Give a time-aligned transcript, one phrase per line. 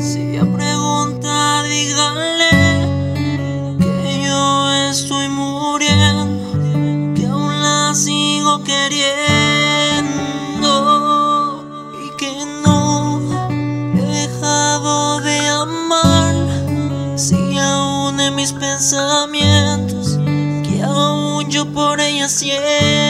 [0.00, 2.48] Si ella pregunta, díganle
[3.78, 9.12] que yo estoy muriendo, que aún la sigo queriendo
[12.02, 12.32] y que
[12.64, 13.20] no
[13.94, 16.34] he dejado de amar.
[17.18, 20.18] Si aún en mis pensamientos,
[20.64, 23.09] que aún yo por ella siento.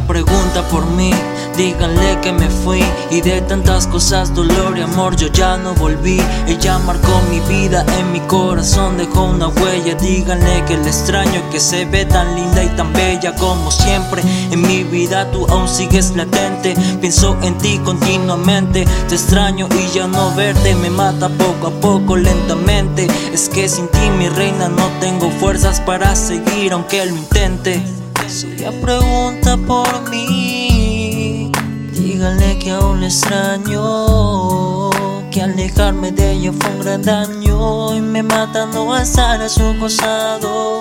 [0.00, 1.12] pregunta por mí
[1.56, 6.20] Díganle que me fui y de tantas cosas, dolor y amor yo ya no volví.
[6.46, 9.94] Ella marcó mi vida, en mi corazón dejó una huella.
[9.94, 14.20] Díganle que le extraño, que se ve tan linda y tan bella como siempre.
[14.50, 16.74] En mi vida tú aún sigues latente.
[17.00, 18.84] Pienso en ti continuamente.
[19.08, 23.06] Te extraño y ya no verte me mata poco a poco, lentamente.
[23.32, 28.05] Es que sin ti, mi reina, no tengo fuerzas para seguir, aunque lo intente.
[28.28, 31.50] Si ella pregunta por mí
[31.92, 34.90] Díganle que aún le extraño,
[35.30, 39.78] que alejarme de ella fue un gran daño y me mata no estar a su
[39.78, 40.80] costado.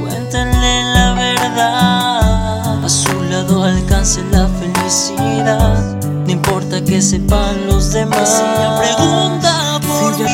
[0.00, 5.98] Cuéntenle la verdad, a su lado alcance la felicidad.
[6.26, 8.28] No importa que sepan los demás.
[8.28, 10.24] Si ella pregunta por si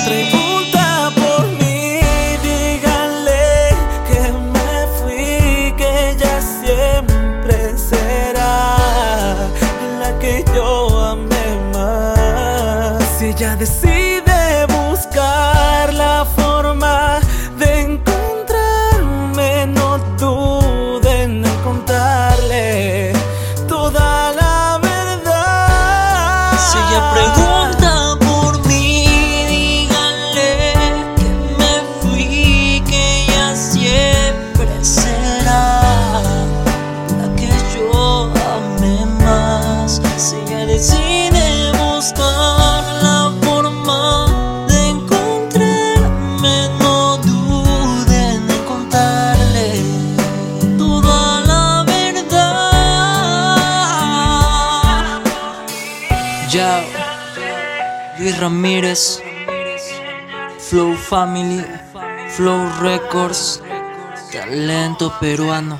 [56.52, 56.84] Ya,
[58.18, 59.22] Luis Ramírez,
[60.58, 61.64] Flow Family,
[62.36, 63.62] Flow Records,
[64.30, 65.78] talento peruano,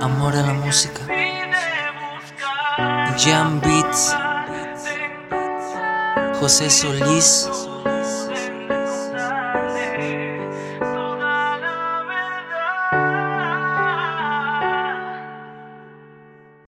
[0.00, 1.02] amor a la música.
[3.18, 4.16] Jam Beats,
[6.40, 7.67] José Solís.